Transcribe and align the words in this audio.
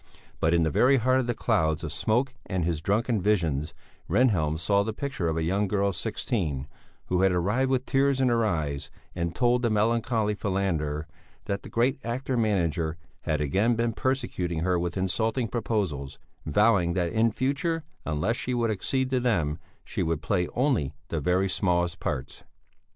But, 0.39 0.55
in 0.55 0.63
the 0.63 0.71
very 0.71 0.97
heart 0.97 1.19
of 1.19 1.27
the 1.27 1.35
clouds 1.35 1.83
of 1.83 1.93
smoke 1.93 2.33
and 2.47 2.65
his 2.65 2.81
drunken 2.81 3.21
visions 3.21 3.75
Rehnhjelm 4.09 4.57
saw 4.59 4.81
the 4.83 4.93
picture 4.93 5.27
of 5.27 5.37
a 5.37 5.43
young 5.43 5.67
girl 5.67 5.89
of 5.89 5.95
sixteen, 5.95 6.67
who 7.05 7.21
had 7.21 7.31
arrived 7.31 7.69
with 7.69 7.85
tears 7.85 8.19
in 8.19 8.27
her 8.27 8.43
eyes, 8.43 8.89
and 9.13 9.35
told 9.35 9.61
the 9.61 9.69
melancholy 9.69 10.33
Falander 10.33 11.05
that 11.45 11.61
the 11.61 11.69
great 11.69 11.99
actor 12.03 12.35
manager 12.35 12.97
had 13.25 13.41
again 13.41 13.75
been 13.75 13.93
persecuting 13.93 14.61
her 14.61 14.79
with 14.79 14.97
insulting 14.97 15.47
proposals, 15.47 16.17
vowing 16.47 16.93
that 16.93 17.11
in 17.13 17.29
future, 17.29 17.83
unless 18.03 18.37
she 18.37 18.55
would 18.55 18.71
accede 18.71 19.11
to 19.11 19.19
them, 19.19 19.59
she 19.83 20.01
should 20.01 20.23
play 20.23 20.47
only 20.55 20.95
the 21.09 21.19
very 21.21 21.47
smallest 21.47 21.99
parts. 21.99 22.43